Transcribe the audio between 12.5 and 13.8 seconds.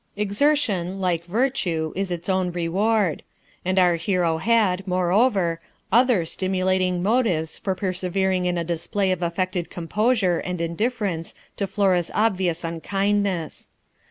unkindness.